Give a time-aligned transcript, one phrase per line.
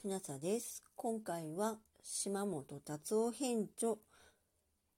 [0.00, 0.82] きなさです。
[0.96, 3.96] 今回は島本達夫編著、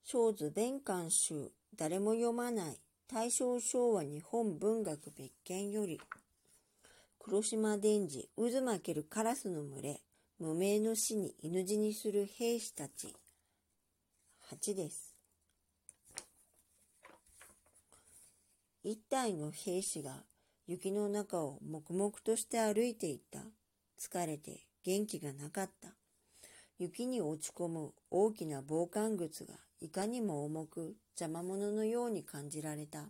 [0.05, 2.79] 小図弁官集、誰も読まない、
[3.11, 5.99] 大正昭和日本文学別件より、
[7.19, 9.99] 黒島伝次、渦巻けるカラスの群れ、
[10.39, 13.13] 無名の死に犬死にする兵士たち、
[14.53, 15.17] 8です。
[18.85, 20.23] 一体の兵士が
[20.65, 23.41] 雪の中を黙々として歩いていった。
[23.99, 25.89] 疲れて元気がなかった。
[26.77, 33.09] 雪に落ち込む大きな防寒靴がいかにも重く邪魔者のように感じられた。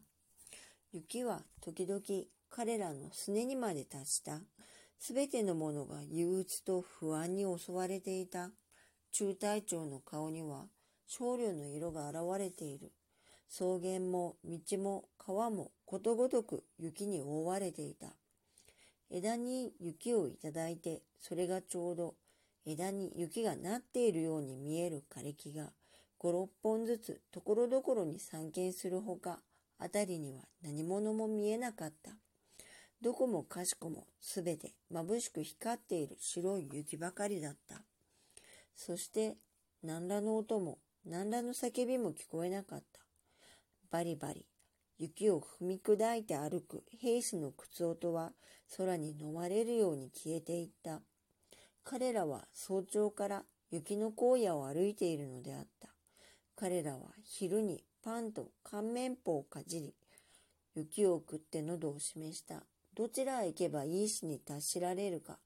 [0.92, 2.02] 雪は時々
[2.50, 4.40] 彼らのすねにまで達した。
[5.00, 8.52] すべてのものが憂鬱と不安に襲われていた。
[9.12, 10.66] 中隊長の顔には
[11.08, 12.92] 少量の色が現れている。
[13.50, 18.08] 草原も道も川もことごとく雪に覆われていた。
[19.16, 22.16] 枝に雪をいただいて、それがちょうど
[22.66, 25.72] 枝に雪がなっているように見える枯れ木が
[26.20, 29.40] 5、6本ずつところどころに散見するほか、
[29.78, 32.18] あたりには何者も見えなかった。
[33.02, 37.84] どこもかしこもすべて眩しく光っている白い雪ばかりだった。
[38.76, 39.36] そして
[39.84, 43.02] 何らの音も何らの叫びも聞こえなかった。
[43.92, 44.48] バリバリ
[45.00, 48.32] 雪を踏み砕いて歩く兵士の靴音は
[48.78, 51.02] 空に飲まれるように消えていった。
[51.84, 55.90] 彼らは早朝から雪の荒野を歩いているのであった。
[56.56, 59.94] 彼らは昼にパンと乾麺包をかじり、
[60.76, 62.64] 雪を食って喉を示した。
[62.96, 65.40] どちらへ行けばいいしに達しられるか。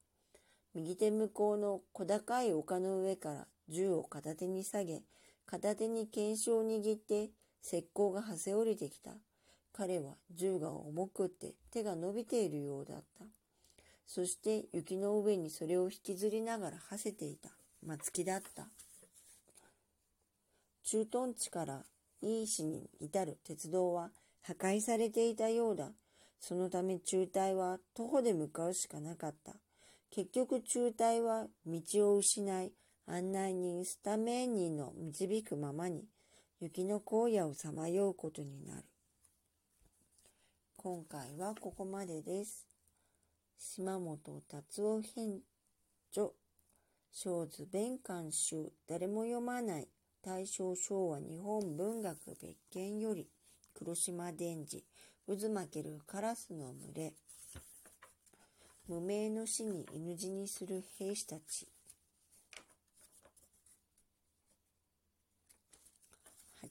[0.73, 5.02] 右手向こうの小高い丘の上から銃を片手に下げ、
[5.45, 7.31] 片手に剣士を握って
[7.64, 9.12] 石膏がはせ降りてきた。
[9.78, 13.25] 彼は銃が重くって手が伸びているようだった。
[14.08, 17.52] そして雪の上にそれを引きずりながら馳せていた。
[17.86, 18.66] 松木だった。
[20.84, 21.84] 駐屯地から
[22.24, 24.09] いい市に至る鉄道は
[24.41, 25.91] 破壊されていたようだ。
[26.40, 29.53] そのため中隊は徒歩で向かうしかなかった。
[30.09, 31.81] 結局中隊は道
[32.13, 32.72] を失い、
[33.06, 36.06] 案内人スタメン人の導くままに
[36.59, 38.84] 雪の荒野をさまようことになる。
[40.88, 42.66] 今回はここまでです。
[43.59, 45.42] 島本達夫編
[46.14, 46.28] 著
[47.12, 49.90] 小図弁官集誰も読まない
[50.24, 53.28] 大正昭和日本文学別件より
[53.74, 54.86] 黒島伝次
[55.28, 57.14] 渦巻けるカラスの群れ
[58.88, 61.68] 無名の死に犬死にする兵士たち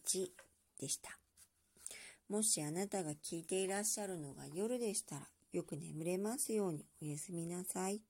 [0.08, 0.28] 8
[0.80, 1.25] でした。
[2.28, 8.02] もしあなたが聞いていらっしゃるのが夜でしたら、よく眠れますようにおやすみなさい。